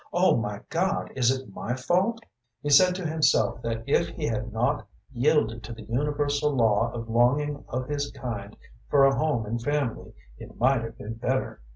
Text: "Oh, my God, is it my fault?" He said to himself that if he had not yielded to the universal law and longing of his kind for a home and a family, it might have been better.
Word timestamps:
"Oh, 0.11 0.35
my 0.35 0.61
God, 0.71 1.11
is 1.15 1.29
it 1.29 1.53
my 1.53 1.75
fault?" 1.75 2.21
He 2.63 2.71
said 2.71 2.95
to 2.95 3.05
himself 3.05 3.61
that 3.61 3.83
if 3.85 4.07
he 4.07 4.25
had 4.25 4.51
not 4.51 4.87
yielded 5.13 5.61
to 5.65 5.73
the 5.73 5.83
universal 5.83 6.49
law 6.55 6.91
and 6.91 7.07
longing 7.07 7.63
of 7.67 7.87
his 7.87 8.09
kind 8.13 8.57
for 8.89 9.05
a 9.05 9.15
home 9.15 9.45
and 9.45 9.61
a 9.61 9.63
family, 9.63 10.15
it 10.39 10.59
might 10.59 10.81
have 10.81 10.97
been 10.97 11.13
better. 11.17 11.61